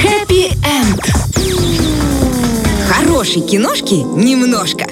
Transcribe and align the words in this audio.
Хэппи-энд. 0.00 1.02
Хорошей 2.88 3.42
киношки 3.42 3.94
немножко. 3.94 4.86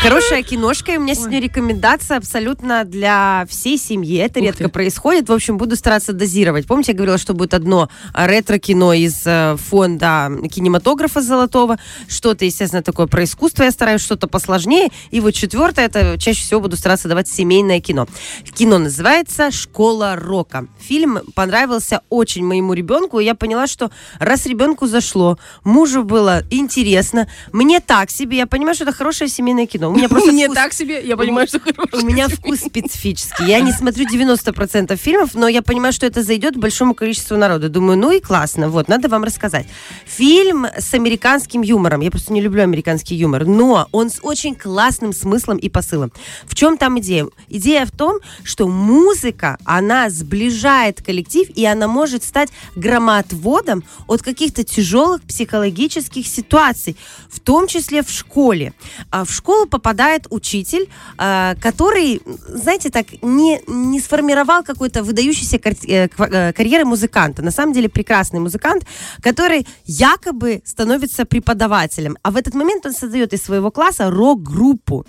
Хорошая 0.00 0.44
киношка, 0.44 0.92
и 0.92 0.96
у 0.96 1.00
меня 1.00 1.16
сегодня 1.16 1.40
рекомендация 1.40 2.18
абсолютно 2.18 2.84
для 2.84 3.44
всей 3.48 3.76
семьи. 3.76 4.16
Это 4.18 4.38
Ух 4.38 4.46
редко 4.46 4.64
ты. 4.64 4.70
происходит. 4.70 5.28
В 5.28 5.32
общем, 5.32 5.58
буду 5.58 5.74
стараться 5.74 6.12
дозировать. 6.12 6.66
Помните, 6.68 6.92
я 6.92 6.96
говорила, 6.96 7.18
что 7.18 7.34
будет 7.34 7.52
одно 7.52 7.88
а, 8.14 8.28
ретро-кино 8.28 8.92
из 8.92 9.22
э, 9.26 9.56
фонда 9.58 10.30
кинематографа 10.50 11.20
золотого, 11.20 11.78
что-то, 12.06 12.44
естественно, 12.44 12.82
такое 12.82 13.08
про 13.08 13.24
искусство 13.24 13.64
я 13.64 13.72
стараюсь, 13.72 14.00
что-то 14.00 14.28
посложнее. 14.28 14.90
И 15.10 15.18
вот 15.18 15.32
четвертое, 15.32 15.86
это 15.86 16.16
чаще 16.16 16.42
всего 16.42 16.60
буду 16.60 16.76
стараться 16.76 17.08
давать 17.08 17.26
семейное 17.26 17.80
кино. 17.80 18.06
Кино 18.54 18.78
называется 18.78 19.50
«Школа 19.50 20.14
рока». 20.14 20.68
Фильм 20.78 21.18
понравился 21.34 22.02
очень 22.08 22.44
моему 22.44 22.72
ребенку, 22.72 23.18
и 23.18 23.24
я 23.24 23.34
поняла, 23.34 23.66
что 23.66 23.90
раз 24.20 24.46
ребенку 24.46 24.86
зашло, 24.86 25.38
мужу 25.64 26.04
было 26.04 26.44
интересно, 26.52 27.28
мне 27.52 27.80
так 27.80 28.12
себе, 28.12 28.38
я 28.38 28.46
понимаю, 28.46 28.76
что 28.76 28.84
это 28.84 28.92
хорошее 28.92 29.28
семейное 29.28 29.66
кино. 29.66 29.87
У 29.92 29.96
меня 29.96 30.08
просто 30.08 30.32
Мне 30.32 30.46
вкус- 30.46 30.54
так 30.54 30.72
себе, 30.72 31.02
я 31.06 31.16
понимаю, 31.16 31.46
что 31.48 31.60
у 31.92 32.00
меня 32.00 32.28
вкус 32.28 32.60
специфический. 32.60 33.44
Я 33.46 33.60
не 33.60 33.72
смотрю 33.72 34.06
90% 34.06 34.96
фильмов, 34.96 35.34
но 35.34 35.48
я 35.48 35.62
понимаю, 35.62 35.92
что 35.92 36.06
это 36.06 36.22
зайдет 36.22 36.56
большому 36.56 36.94
количеству 36.94 37.36
народа. 37.36 37.68
Думаю, 37.68 37.98
ну 37.98 38.10
и 38.10 38.20
классно. 38.20 38.68
Вот, 38.68 38.88
надо 38.88 39.08
вам 39.08 39.24
рассказать. 39.24 39.66
Фильм 40.06 40.66
с 40.66 40.94
американским 40.94 41.62
юмором. 41.62 42.00
Я 42.00 42.10
просто 42.10 42.32
не 42.32 42.40
люблю 42.40 42.62
американский 42.62 43.14
юмор. 43.14 43.46
Но 43.46 43.88
он 43.92 44.10
с 44.10 44.18
очень 44.22 44.54
классным 44.54 45.12
смыслом 45.12 45.56
и 45.58 45.68
посылом. 45.68 46.12
В 46.46 46.54
чем 46.54 46.76
там 46.76 46.98
идея? 47.00 47.26
Идея 47.48 47.86
в 47.86 47.90
том, 47.90 48.18
что 48.44 48.68
музыка, 48.68 49.58
она 49.64 50.10
сближает 50.10 51.02
коллектив, 51.02 51.48
и 51.54 51.64
она 51.64 51.88
может 51.88 52.24
стать 52.24 52.50
громоотводом 52.76 53.84
от 54.06 54.22
каких-то 54.22 54.64
тяжелых 54.64 55.22
психологических 55.22 56.26
ситуаций, 56.26 56.96
в 57.30 57.40
том 57.40 57.66
числе 57.66 58.02
в 58.02 58.10
школе. 58.10 58.72
А 59.10 59.24
В 59.24 59.32
школу 59.32 59.66
попадает 59.78 60.26
учитель, 60.30 60.88
а, 61.18 61.54
который, 61.62 62.20
знаете, 62.48 62.90
так 62.90 63.06
не, 63.22 63.60
не 63.68 64.00
сформировал 64.00 64.64
какой-то 64.64 65.04
выдающийся 65.04 65.56
э, 65.56 66.08
э, 66.18 66.52
карьеры 66.52 66.84
музыканта. 66.84 67.42
На 67.42 67.52
самом 67.52 67.72
деле 67.72 67.88
прекрасный 67.88 68.40
музыкант, 68.40 68.84
который 69.22 69.66
якобы 69.84 70.62
становится 70.64 71.24
преподавателем. 71.24 72.16
А 72.22 72.30
в 72.30 72.36
этот 72.36 72.54
момент 72.54 72.86
он 72.86 72.92
создает 72.92 73.32
из 73.32 73.42
своего 73.42 73.70
класса 73.70 74.10
рок-группу. 74.10 75.06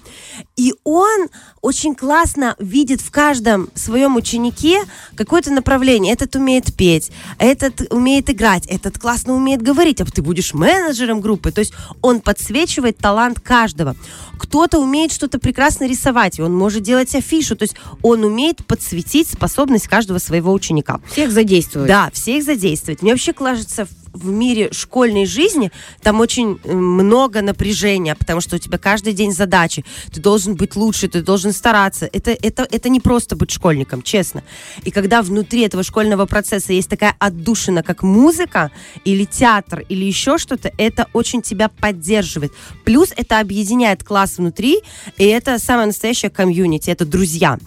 И 0.56 0.74
он 0.84 1.30
очень 1.62 1.96
классно 1.96 2.56
видит 2.60 3.02
в 3.02 3.10
каждом 3.10 3.70
своем 3.74 4.16
ученике 4.16 4.82
какое-то 5.16 5.52
направление. 5.52 6.14
Этот 6.14 6.36
умеет 6.36 6.76
петь, 6.78 7.12
этот 7.40 7.92
умеет 7.92 8.30
играть, 8.30 8.68
этот 8.68 9.00
классно 9.00 9.34
умеет 9.34 9.62
говорить, 9.62 10.02
а 10.02 10.06
ты 10.06 10.22
будешь 10.22 10.54
менеджером 10.54 11.22
группы. 11.22 11.52
То 11.52 11.60
есть 11.60 11.74
он 12.02 12.22
подсвечивает 12.22 12.98
талант 12.98 13.40
каждого. 13.40 13.96
Кто-то 14.60 14.80
умеет 14.80 15.14
что-то 15.14 15.40
прекрасно 15.40 15.88
рисовать, 15.88 16.38
и 16.38 16.42
он 16.42 16.54
может 16.54 16.84
делать 16.84 17.16
афишу. 17.16 17.56
То 17.56 17.64
есть 17.64 17.78
он 18.02 18.26
умеет 18.26 18.66
подсветить 18.66 19.30
способность 19.30 19.88
каждого 19.88 20.18
своего 20.18 20.52
ученика. 20.52 21.00
Всех 21.10 21.32
задействовать. 21.32 21.88
Да, 21.88 22.10
все 22.14 22.40
их 22.40 22.44
задействовать. 22.44 23.02
Мне 23.02 23.14
вообще 23.14 23.32
кажется, 23.32 23.88
в- 24.14 24.30
мире 24.30 24.70
школьной 24.72 25.26
жизни 25.26 25.72
там 26.02 26.20
очень 26.20 26.60
э, 26.64 26.74
много 26.74 27.42
напряжения, 27.42 28.16
потому 28.16 28.42
что 28.42 28.56
у 28.56 28.60
тебя 28.60 28.78
каждый 28.78 29.14
день 29.14 29.32
задачи. 29.32 29.84
Ты 30.14 30.22
должен 30.22 30.56
быть 30.56 30.76
лучше, 30.76 31.08
ты 31.08 31.22
должен 31.22 31.52
стараться. 31.54 32.10
Это, 32.12 32.32
это, 32.32 32.68
это 32.70 32.90
не 32.90 33.00
просто 33.00 33.36
быть 33.36 33.52
школьником, 33.52 34.02
честно. 34.02 34.44
И 34.84 34.92
когда 34.92 35.22
внутри 35.22 35.62
этого 35.62 35.84
школьного 35.84 36.26
процесса 36.26 36.74
есть 36.74 36.90
такая 36.90 37.16
отдушина, 37.20 37.84
как 37.84 38.04
музыка 38.04 38.72
или 39.06 39.26
театр, 39.26 39.84
или 39.90 40.06
еще 40.06 40.38
что-то, 40.38 40.72
это 40.78 41.08
очень 41.14 41.42
тебя 41.42 41.70
поддерживает. 41.70 42.54
Плюс 42.86 43.10
это 43.16 43.40
объединяет 43.40 44.04
класс 44.04 44.38
внутри, 44.38 44.80
и 45.18 45.26
это 45.26 45.60
самое 45.60 45.88
настоящее 45.88 46.30
комьюнити, 46.32 46.90
это 46.90 47.06
друзья. 47.06 47.58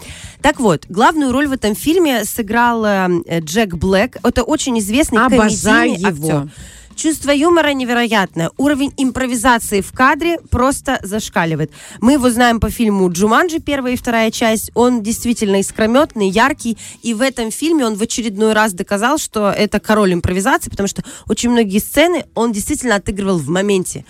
Так 0.41 0.59
вот, 0.59 0.87
главную 0.88 1.31
роль 1.33 1.47
в 1.47 1.53
этом 1.53 1.75
фильме 1.77 2.25
сыграл 2.25 2.84
э, 2.84 3.41
Джек 3.41 3.75
Блэк. 3.75 4.19
Это 4.25 4.43
очень 4.43 4.78
известный 4.81 5.25
Обожаю 5.25 5.91
комедийный 5.91 6.11
его. 6.11 6.27
актер. 6.27 6.31
so. 6.32 6.48
Чувство 6.97 7.31
юмора 7.31 7.73
невероятное. 7.73 8.51
Уровень 8.57 8.93
импровизации 8.97 9.81
в 9.81 9.93
кадре 9.93 10.39
просто 10.51 10.99
зашкаливает. 11.03 11.71
Мы 12.01 12.13
его 12.15 12.31
знаем 12.31 12.61
по 12.61 12.71
фильму 12.71 13.11
«Джуманджи», 13.11 13.59
первая 13.59 13.95
и 13.95 13.97
вторая 13.97 14.31
часть. 14.31 14.71
Он 14.75 15.03
действительно 15.03 15.61
искрометный, 15.61 16.29
яркий. 16.29 16.79
И 17.03 17.15
в 17.15 17.21
этом 17.21 17.51
фильме 17.51 17.87
он 17.87 17.97
в 17.97 18.03
очередной 18.03 18.53
раз 18.53 18.73
доказал, 18.73 19.19
что 19.19 19.51
это 19.51 19.81
король 19.81 20.13
импровизации, 20.13 20.71
потому 20.71 20.87
что 20.87 21.03
очень 21.29 21.51
многие 21.51 21.79
сцены 21.79 22.25
он 22.35 22.53
действительно 22.53 22.97
отыгрывал 22.97 23.39
в 23.39 23.49
моменте. 23.49 24.05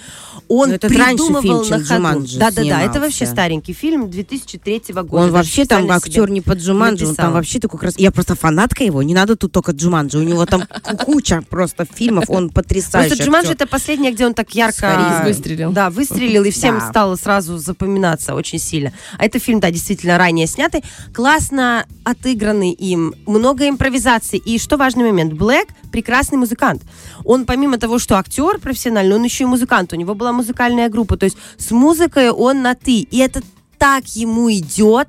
Он 0.49 0.71
Но 0.71 0.77
раньше 0.81 1.17
придумывал 1.17 1.43
фильм, 1.43 1.65
чем 1.65 1.79
на 1.79 1.85
ходу. 1.85 1.95
«Джуманджи» 1.95 2.39
Да-да-да, 2.39 2.83
это 2.83 3.01
вообще 3.01 3.27
старенький 3.27 3.73
фильм 3.73 4.11
2003 4.11 4.83
года. 4.89 5.17
Он 5.17 5.31
вообще 5.31 5.65
там 5.65 5.91
актер 5.91 6.31
не 6.31 6.41
под 6.41 6.59
Джуманджи, 6.59 7.07
он 7.07 7.15
там 7.15 7.33
вообще 7.33 7.59
такой 7.59 7.81
красивый. 7.81 8.03
Я 8.03 8.11
просто 8.11 8.35
фанатка 8.35 8.85
его, 8.85 9.03
не 9.03 9.15
надо 9.15 9.37
тут 9.37 9.53
только 9.53 9.73
Джуманджи, 9.73 10.19
у 10.19 10.23
него 10.23 10.45
там 10.47 10.65
куча 11.05 11.43
просто 11.49 11.87
фильмов, 11.87 12.25
он 12.29 12.51
потрясающий 12.51 12.72
Просто 13.09 13.25
Джуманджи 13.25 13.53
это 13.53 13.67
последняя, 13.67 14.11
где 14.13 14.27
он 14.27 14.35
так 14.35 14.55
ярко 14.55 15.23
выстрелил. 15.25 15.73
Да, 15.73 15.91
выстрелил, 15.91 16.45
и 16.45 16.51
всем 16.51 16.79
Да. 16.79 16.89
стало 16.89 17.17
сразу 17.17 17.59
запоминаться 17.59 18.35
очень 18.35 18.59
сильно. 18.59 18.93
А 19.19 19.25
это 19.25 19.39
фильм, 19.39 19.61
да, 19.61 19.71
действительно 19.71 20.19
ранее 20.19 20.47
снятый, 20.47 20.83
классно 21.13 21.87
отыгранный 22.05 22.73
им, 22.73 23.15
много 23.27 23.69
импровизаций. 23.69 24.39
И 24.39 24.59
что 24.59 24.77
важный 24.77 25.05
момент, 25.05 25.33
Блэк 25.33 25.69
прекрасный 25.93 26.39
музыкант. 26.39 26.83
Он 27.25 27.45
помимо 27.45 27.79
того, 27.79 27.99
что 27.99 28.17
актер 28.17 28.59
профессиональный, 28.59 29.15
он 29.15 29.23
еще 29.23 29.45
и 29.45 29.47
музыкант. 29.47 29.93
У 29.93 29.97
него 29.97 30.15
была 30.15 30.33
музыкальная 30.33 30.89
группа, 30.89 31.17
то 31.17 31.25
есть 31.25 31.37
с 31.59 31.71
музыкой 31.71 32.31
он 32.31 32.63
на 32.63 32.75
ты. 32.75 33.01
И 33.01 33.19
это 33.19 33.43
так 33.79 34.07
ему 34.15 34.49
идет, 34.53 35.09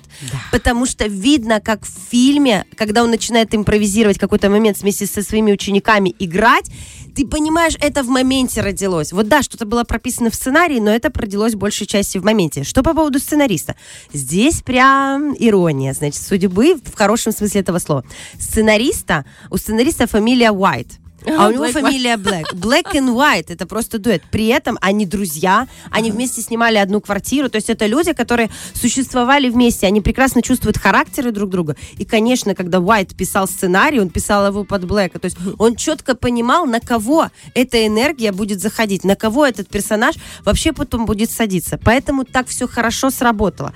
потому 0.52 0.88
что 0.88 1.06
видно, 1.06 1.62
как 1.62 1.86
в 1.86 1.92
фильме, 2.10 2.66
когда 2.76 3.04
он 3.04 3.12
начинает 3.12 3.54
импровизировать 3.54 4.18
какой-то 4.18 4.50
момент 4.50 4.82
вместе 4.82 5.06
со 5.06 5.22
своими 5.22 5.52
учениками 5.52 6.16
играть, 6.18 6.72
ты 7.16 7.28
понимаешь, 7.28 7.76
это 7.80 8.04
в 8.04 8.08
моменте 8.08 8.62
родилось. 8.62 9.12
Вот 9.12 9.28
да, 9.28 9.42
что-то 9.42 9.66
было 9.66 9.84
прописано 9.84 10.30
в 10.30 10.36
сценарии, 10.36 10.80
но 10.80 10.92
это 10.92 11.12
родилось 11.14 11.56
большей 11.56 11.88
части 11.88 12.18
в 12.18 12.24
моменте. 12.24 12.64
Что 12.64 12.84
по 12.84 12.94
поводу 12.94 13.20
сценариста? 13.20 13.76
Здесь 14.12 14.62
прям 14.62 15.36
ирония, 15.38 15.94
значит, 15.94 16.22
судьбы 16.22 16.76
в 16.76 16.96
хорошем 16.96 17.32
смысле 17.32 17.62
этого 17.62 17.80
слова. 17.80 18.04
Сценариста, 18.40 19.26
у 19.50 19.58
сценариста 19.58 20.08
фамилия 20.08 20.52
White. 20.52 21.03
А 21.26 21.48
у 21.48 21.52
него 21.52 21.68
фамилия 21.68 22.16
Black. 22.16 22.54
Black 22.54 22.94
and 22.94 23.14
White 23.16 23.54
это 23.54 23.66
просто 23.66 24.00
дуэт. 24.00 24.24
При 24.32 24.48
этом 24.48 24.78
они 24.82 25.06
друзья, 25.06 25.68
они 25.92 26.12
вместе 26.12 26.42
снимали 26.42 26.78
одну 26.78 27.02
квартиру. 27.02 27.50
То 27.50 27.58
есть 27.58 27.70
это 27.70 27.86
люди, 27.86 28.14
которые 28.14 28.50
существовали 28.74 29.50
вместе, 29.50 29.88
они 29.88 30.02
прекрасно 30.02 30.42
чувствуют 30.42 30.78
характеры 30.78 31.32
друг 31.32 31.50
друга. 31.50 31.76
И, 31.98 32.06
конечно, 32.06 32.56
когда 32.56 32.80
White 32.80 33.16
писал 33.16 33.48
сценарий, 33.48 34.00
он 34.00 34.10
писал 34.10 34.48
его 34.48 34.64
под 34.64 34.86
Блэка. 34.86 35.20
То 35.20 35.26
есть 35.26 35.38
он 35.58 35.76
четко 35.76 36.16
понимал, 36.16 36.66
на 36.66 36.80
кого 36.80 37.30
эта 37.54 37.86
энергия 37.86 38.32
будет 38.32 38.62
заходить, 38.62 39.04
на 39.04 39.16
кого 39.16 39.46
этот 39.46 39.68
персонаж 39.70 40.16
вообще 40.44 40.74
потом 40.74 41.06
будет 41.06 41.32
садиться. 41.32 41.80
Поэтому 41.84 42.26
так 42.26 42.48
все 42.48 42.68
хорошо 42.68 43.10
сработало. 43.10 43.74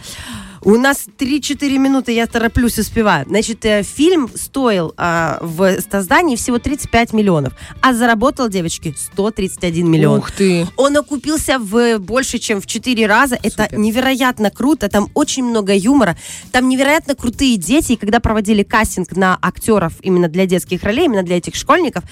У 0.61 0.75
нас 0.75 1.05
3-4 1.17 1.77
минуты, 1.77 2.11
я 2.11 2.27
тороплюсь, 2.27 2.79
успеваю. 2.79 3.25
Значит, 3.27 3.65
э, 3.65 3.83
фильм 3.83 4.29
стоил 4.35 4.93
а, 4.97 5.37
в 5.41 5.79
создании 5.89 6.35
всего 6.35 6.59
35 6.59 7.13
миллионов, 7.13 7.53
а 7.81 7.93
заработал, 7.93 8.49
девочки, 8.49 8.95
131 8.97 9.89
миллион. 9.89 10.19
Ух 10.19 10.31
ты. 10.31 10.67
Он 10.75 10.97
окупился 10.97 11.59
в 11.59 11.99
больше, 11.99 12.39
чем 12.39 12.61
в 12.61 12.65
4 12.65 13.07
раза. 13.07 13.37
Это 13.41 13.69
невероятно 13.71 14.49
круто. 14.49 14.89
Там 14.89 15.09
очень 15.13 15.43
много 15.43 15.73
юмора. 15.73 16.17
Там 16.51 16.69
невероятно 16.69 17.15
крутые 17.15 17.57
дети. 17.57 17.93
И 17.93 17.95
когда 17.95 18.19
проводили 18.19 18.63
кастинг 18.63 19.15
на 19.15 19.37
актеров 19.41 19.93
именно 20.01 20.27
для 20.27 20.45
детских 20.45 20.83
ролей, 20.83 21.05
именно 21.05 21.23
для 21.23 21.37
этих 21.37 21.55
школьников, 21.55 22.03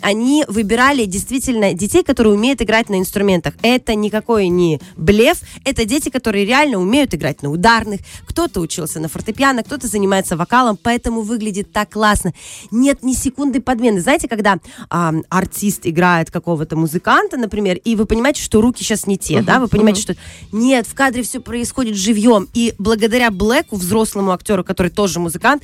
они 0.00 0.44
выбирали 0.48 1.04
действительно 1.06 1.72
детей, 1.72 2.02
которые 2.02 2.34
умеют 2.34 2.60
играть 2.62 2.88
на 2.88 2.98
инструментах. 2.98 3.54
Это 3.62 3.94
никакой 3.94 4.48
не 4.48 4.80
блеф. 4.96 5.38
Это 5.64 5.84
дети, 5.84 6.10
которые 6.10 6.44
реально 6.44 6.78
умеют 6.78 7.14
играть 7.14 7.42
на 7.42 7.50
ударных. 7.50 7.93
Кто-то 8.26 8.60
учился 8.60 9.00
на 9.00 9.08
фортепиано, 9.08 9.62
кто-то 9.62 9.86
занимается 9.86 10.36
вокалом, 10.36 10.78
поэтому 10.80 11.22
выглядит 11.22 11.72
так 11.72 11.90
классно. 11.90 12.32
Нет 12.70 13.02
ни 13.02 13.14
секунды 13.14 13.60
подмены. 13.60 14.00
Знаете, 14.00 14.28
когда 14.28 14.58
а, 14.90 15.14
артист 15.28 15.80
играет 15.84 16.30
какого-то 16.30 16.76
музыканта, 16.76 17.36
например, 17.36 17.76
и 17.76 17.96
вы 17.96 18.06
понимаете, 18.06 18.42
что 18.42 18.60
руки 18.60 18.82
сейчас 18.82 19.06
не 19.06 19.18
те, 19.18 19.42
да, 19.42 19.60
вы 19.60 19.68
понимаете, 19.68 20.00
что 20.00 20.16
нет, 20.52 20.86
в 20.86 20.94
кадре 20.94 21.22
все 21.22 21.40
происходит 21.40 21.96
живьем, 21.96 22.48
и 22.54 22.74
благодаря 22.78 23.30
Блэку, 23.30 23.76
взрослому 23.76 24.32
актеру, 24.32 24.64
который 24.64 24.90
тоже 24.90 25.20
музыкант, 25.20 25.62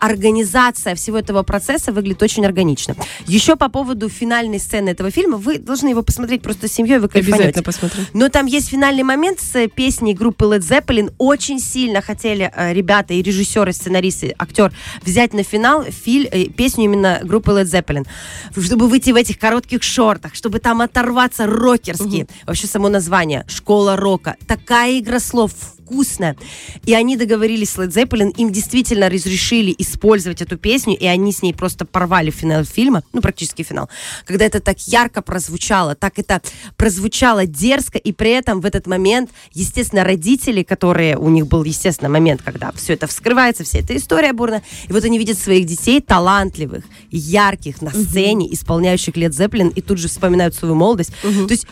организация 0.00 0.94
всего 0.94 1.18
этого 1.18 1.42
процесса 1.42 1.92
выглядит 1.92 2.22
очень 2.22 2.44
органично. 2.46 2.94
Еще 3.26 3.56
по 3.56 3.68
поводу 3.68 4.08
финальной 4.08 4.60
сцены 4.60 4.90
этого 4.90 5.10
фильма, 5.10 5.36
вы 5.36 5.58
должны 5.58 5.88
его 5.88 6.02
посмотреть 6.02 6.42
просто 6.42 6.68
с 6.68 6.72
семьей, 6.72 6.98
вы 6.98 7.08
кайфанете. 7.08 7.36
Обязательно 7.36 7.62
посмотрю. 7.62 8.02
Но 8.12 8.28
там 8.28 8.46
есть 8.46 8.68
финальный 8.68 9.02
момент 9.02 9.40
с 9.40 9.68
песней 9.68 10.14
группы 10.14 10.44
Led 10.44 10.60
Zeppelin, 10.60 11.12
очень 11.18 11.60
сильно 11.72 12.00
хотели 12.00 12.50
э, 12.54 12.72
ребята 12.72 13.14
и 13.14 13.22
режиссеры, 13.22 13.72
сценаристы, 13.72 14.34
актер 14.38 14.72
взять 15.02 15.34
на 15.34 15.42
финал 15.42 15.84
филь, 15.84 16.28
э, 16.30 16.44
песню 16.46 16.84
именно 16.84 17.20
группы 17.22 17.50
Led 17.52 17.64
Zeppelin, 17.64 18.06
чтобы 18.60 18.88
выйти 18.88 19.10
в 19.10 19.16
этих 19.16 19.38
коротких 19.38 19.82
шортах, 19.82 20.34
чтобы 20.34 20.58
там 20.58 20.80
оторваться 20.80 21.46
рокерски. 21.46 22.26
Вообще 22.46 22.66
само 22.66 22.88
название 22.88 23.44
«Школа 23.48 23.96
рока». 23.96 24.36
Такая 24.46 24.98
игра 24.98 25.20
слов 25.20 25.52
вкусная. 25.88 26.36
И 26.84 26.94
они 26.94 27.16
договорились 27.16 27.70
с 27.70 27.78
Led 27.78 27.88
Zeppelin, 27.88 28.32
им 28.36 28.52
действительно 28.52 29.08
разрешили 29.08 29.74
использовать 29.78 30.42
эту 30.42 30.56
песню, 30.56 30.96
и 30.96 31.06
они 31.06 31.32
с 31.32 31.42
ней 31.42 31.54
просто 31.54 31.84
порвали 31.84 32.30
финал 32.30 32.64
фильма, 32.64 33.02
ну, 33.12 33.20
практически 33.20 33.62
финал. 33.62 33.88
Когда 34.26 34.44
это 34.44 34.60
так 34.60 34.78
ярко 34.86 35.22
прозвучало, 35.22 35.94
так 35.94 36.18
это 36.18 36.42
прозвучало 36.76 37.46
дерзко, 37.46 37.98
и 37.98 38.12
при 38.12 38.30
этом 38.30 38.60
в 38.60 38.66
этот 38.66 38.86
момент, 38.86 39.30
естественно, 39.52 40.04
родители, 40.04 40.62
которые, 40.62 41.16
у 41.16 41.28
них 41.30 41.46
был, 41.46 41.64
естественно, 41.64 42.08
момент, 42.08 42.42
когда 42.42 42.72
все 42.72 42.92
это 42.94 43.06
вскрывается, 43.06 43.64
вся 43.64 43.78
эта 43.78 43.96
история 43.96 44.32
бурная, 44.32 44.62
и 44.88 44.92
вот 44.92 45.04
они 45.04 45.18
видят 45.18 45.38
своих 45.38 45.66
детей 45.66 46.00
талантливых, 46.00 46.84
ярких 47.10 47.80
на 47.82 47.90
сцене, 47.90 48.52
исполняющих 48.52 49.14
Led 49.14 49.30
Zeppelin, 49.30 49.72
и 49.74 49.80
тут 49.80 49.98
же 49.98 50.08
вспоминают 50.08 50.54
свою 50.54 50.74
молодость. 50.74 51.12
То 51.22 51.50
есть 51.50 51.66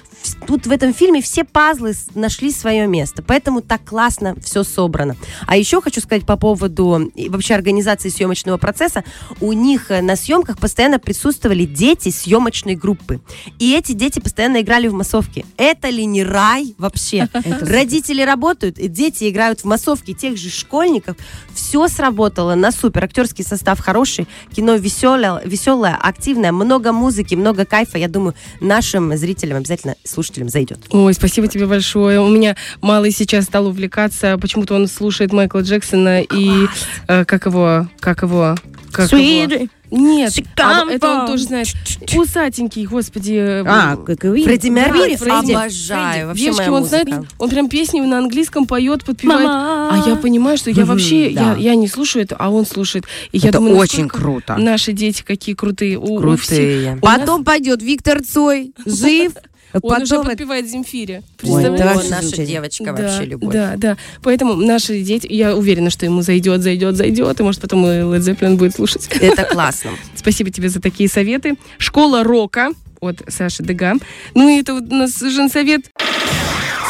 тут 0.46 0.66
в 0.66 0.70
этом 0.70 0.94
фильме 0.94 1.20
все 1.20 1.44
пазлы 1.44 1.94
нашли 2.14 2.50
свое 2.50 2.86
место, 2.86 3.22
поэтому 3.22 3.60
так 3.60 3.84
классно 3.84 4.36
все 4.42 4.62
собрано. 4.64 5.16
А 5.46 5.56
еще 5.56 5.80
хочу 5.80 6.00
сказать 6.00 6.24
по 6.24 6.36
поводу 6.36 7.10
и 7.14 7.28
вообще 7.28 7.54
организации 7.54 8.08
съемочного 8.08 8.56
процесса. 8.58 9.04
У 9.40 9.52
них 9.52 9.90
э, 9.90 10.02
на 10.02 10.16
съемках 10.16 10.58
постоянно 10.58 10.98
присутствовали 10.98 11.64
дети 11.64 12.10
съемочной 12.10 12.74
группы. 12.74 13.20
И 13.58 13.74
эти 13.74 13.92
дети 13.92 14.20
постоянно 14.20 14.60
играли 14.60 14.88
в 14.88 14.94
массовке. 14.94 15.44
Это 15.56 15.88
ли 15.88 16.04
не 16.06 16.22
рай 16.22 16.74
вообще? 16.78 17.28
Родители 17.60 18.22
работают, 18.22 18.76
дети 18.76 19.28
играют 19.28 19.60
в 19.60 19.64
массовке 19.64 20.12
тех 20.12 20.36
же 20.36 20.50
школьников. 20.50 21.16
Все 21.54 21.88
сработало 21.88 22.54
на 22.54 22.72
супер. 22.72 23.04
Актерский 23.04 23.44
состав 23.44 23.80
хороший, 23.80 24.26
кино 24.54 24.74
веселое, 24.74 25.40
веселое, 25.44 25.96
активное, 26.00 26.52
много 26.52 26.92
музыки, 26.92 27.34
много 27.34 27.64
кайфа. 27.64 27.98
Я 27.98 28.08
думаю, 28.08 28.34
нашим 28.60 29.16
зрителям, 29.16 29.58
обязательно 29.58 29.96
слушателям 30.06 30.48
зайдет. 30.48 30.78
Ой, 30.90 31.12
спасибо 31.14 31.48
тебе 31.48 31.66
большое. 31.66 32.20
У 32.20 32.28
меня 32.28 32.56
малый 32.80 33.10
сейчас 33.10 33.44
стал 33.44 33.66
увлекаться. 33.66 34.38
Почему-то 34.38 34.74
он 34.74 34.86
слушает 34.88 35.32
Майкла 35.32 35.60
Джексона 35.60 36.22
и 36.22 36.66
э, 37.08 37.24
как 37.24 37.46
его, 37.46 37.88
как 38.00 38.22
его, 38.22 38.56
как 38.92 39.10
его. 39.12 39.68
Нет, 39.88 40.32
а 40.56 40.82
это 40.90 41.08
он 41.08 41.26
тоже 41.28 41.44
знает. 41.44 41.68
Усатенький, 42.16 42.86
господи. 42.86 43.62
А, 43.64 43.96
Фредди 43.96 44.68
Меркьюри 44.68 45.14
Фредди. 45.14 45.52
обожаю. 45.52 46.26
Вообще 46.26 46.42
Девочки, 46.44 46.68
он 46.68 46.80
музыка. 46.80 47.02
знает, 47.04 47.26
он 47.38 47.50
прям 47.50 47.68
песни 47.68 48.00
на 48.00 48.18
английском 48.18 48.66
поет, 48.66 49.04
подпевает. 49.04 49.44
Мама. 49.46 50.04
А 50.04 50.08
я 50.08 50.16
понимаю, 50.16 50.58
что 50.58 50.70
я 50.70 50.84
вообще, 50.84 51.30
да. 51.30 51.52
я, 51.52 51.70
я 51.70 51.74
не 51.76 51.86
слушаю 51.86 52.24
это, 52.24 52.34
а 52.36 52.50
он 52.50 52.66
слушает. 52.66 53.04
И 53.30 53.38
я 53.38 53.50
Это 53.50 53.58
думаю, 53.58 53.76
очень 53.76 54.08
круто. 54.08 54.56
Наши 54.56 54.92
дети 54.92 55.22
какие 55.24 55.54
крутые. 55.54 55.98
У, 55.98 56.16
у 56.16 56.18
Крутые. 56.18 56.90
у 57.00 57.06
нас- 57.06 57.18
Потом 57.20 57.44
пойдет 57.44 57.80
Виктор 57.80 58.22
Цой, 58.24 58.72
жив. 58.84 59.34
Он 59.82 60.02
уже 60.02 60.14
Потом 60.16 60.26
подпевает 60.26 60.68
Земфире. 60.68 61.16
Ой, 61.18 61.22
Представляете? 61.38 61.84
да, 61.84 61.90
О, 61.90 61.94
что 62.00 62.10
наша 62.10 62.22
замечательно. 62.22 62.46
девочка 62.46 62.84
Да, 62.84 62.92
вообще 62.92 63.24
любовь. 63.24 63.52
Да, 63.52 63.74
да. 63.76 63.96
Поэтому 64.22 64.54
наши 64.54 65.00
дети, 65.00 65.26
я 65.30 65.56
уверена, 65.56 65.90
что 65.90 66.04
ему 66.06 66.22
зайдет, 66.22 66.62
зайдет, 66.62 66.96
зайдет, 66.96 67.40
и 67.40 67.42
может 67.42 67.60
потом 67.60 67.86
и 67.86 67.88
Led 67.88 68.20
Zeppelin 68.20 68.56
будет 68.56 68.74
слушать. 68.74 69.08
Это 69.20 69.44
классно. 69.44 69.90
Спасибо 70.14 70.50
тебе 70.50 70.68
за 70.68 70.80
такие 70.80 71.08
советы. 71.08 71.56
Школа 71.78 72.22
рока 72.24 72.70
от 73.00 73.22
Саши 73.28 73.62
Дега. 73.62 73.94
Ну 74.34 74.48
и 74.48 74.60
это 74.60 74.74
вот 74.74 74.84
у 74.90 74.94
нас 74.94 75.18
женсовет 75.20 75.90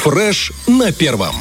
Фреш 0.03 0.53
на 0.69 0.93
первом. 0.93 1.35